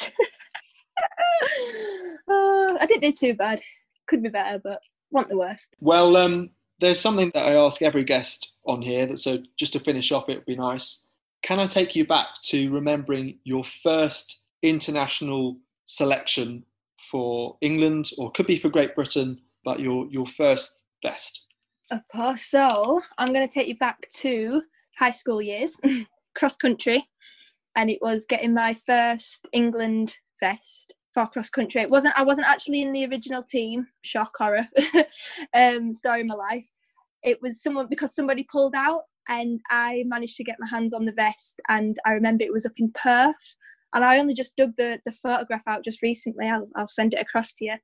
[2.28, 3.60] oh, I didn't do too bad.
[4.06, 4.80] Could be better, but
[5.10, 5.74] want the worst.
[5.80, 6.50] Well, um,
[6.80, 9.06] there's something that I ask every guest on here.
[9.06, 11.07] That so just to finish off, it would be nice.
[11.42, 16.64] Can I take you back to remembering your first international selection
[17.10, 21.44] for England, or could be for Great Britain, but your your first best?
[21.90, 22.42] Of course.
[22.42, 24.62] So I'm going to take you back to
[24.98, 25.78] high school years,
[26.36, 27.06] cross country,
[27.76, 31.80] and it was getting my first England vest for cross country.
[31.80, 32.18] It wasn't.
[32.18, 33.86] I wasn't actually in the original team.
[34.02, 34.66] Shock horror.
[35.54, 36.68] um, story of my life.
[37.22, 41.04] It was someone because somebody pulled out, and I managed to get my hands on
[41.04, 41.60] the vest.
[41.68, 43.56] And I remember it was up in Perth,
[43.94, 46.46] and I only just dug the the photograph out just recently.
[46.46, 47.76] I'll I'll send it across to you.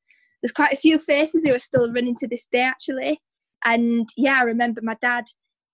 [0.42, 3.20] There's quite a few faces who are still running to this day, actually.
[3.64, 5.24] And yeah, I remember my dad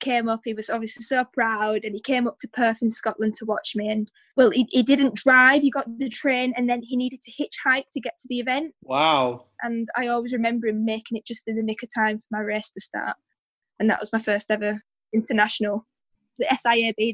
[0.00, 0.40] came up.
[0.44, 3.72] He was obviously so proud, and he came up to Perth in Scotland to watch
[3.74, 3.88] me.
[3.90, 7.32] And well, he, he didn't drive; he got the train, and then he needed to
[7.32, 8.74] hitchhike to get to the event.
[8.82, 12.26] Wow, And I always remember him making it just in the nick of time for
[12.30, 13.16] my race to start.
[13.78, 14.82] And that was my first ever
[15.12, 15.84] international,
[16.38, 17.12] the SIAB.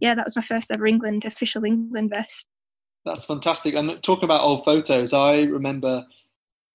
[0.00, 2.46] Yeah, that was my first ever England official England vest.
[3.04, 3.74] that's fantastic.
[3.74, 6.04] And talking about old photos, I remember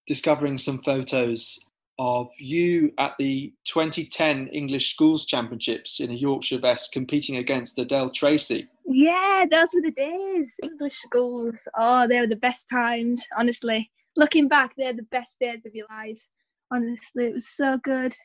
[0.07, 1.59] discovering some photos
[1.99, 8.09] of you at the 2010 English Schools Championships in a Yorkshire vest competing against Adelle
[8.09, 8.67] Tracey.
[8.85, 10.55] Yeah, those were the days.
[10.63, 11.67] English schools.
[11.77, 13.91] Oh, they were the best times, honestly.
[14.17, 16.29] Looking back, they're the best days of your lives.
[16.71, 18.15] Honestly, it was so good.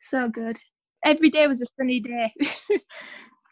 [0.00, 0.58] So good.
[1.04, 2.34] Every day was a sunny day.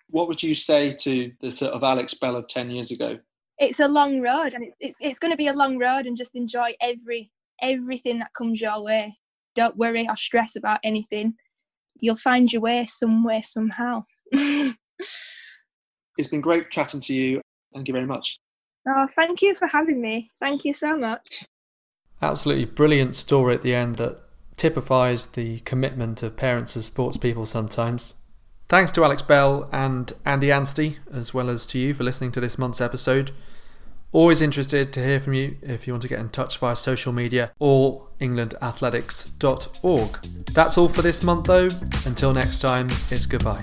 [0.08, 3.18] What would you say to the sort of Alex Bell of 10 years ago?
[3.58, 6.16] it's a long road and it's it's, it's going to be a long road and
[6.16, 7.30] just enjoy every
[7.62, 9.14] everything that comes your way.
[9.54, 11.34] Don't worry or stress about anything.
[11.98, 14.04] You'll find your way somewhere somehow.
[16.18, 17.42] It's been great chatting to you.
[17.74, 18.38] Thank you very much.
[18.88, 20.30] Oh, thank you for having me.
[20.40, 21.44] Thank you so much.
[22.22, 24.18] Absolutely brilliant story at the end that
[24.56, 28.14] typifies the commitment of parents as sports people sometimes.
[28.68, 32.40] Thanks to Alex Bell and Andy Anstey, as well as to you for listening to
[32.40, 33.30] this month's episode.
[34.12, 37.12] Always interested to hear from you if you want to get in touch via social
[37.12, 40.22] media or englandathletics.org.
[40.52, 41.68] That's all for this month, though.
[42.04, 43.62] Until next time, it's goodbye.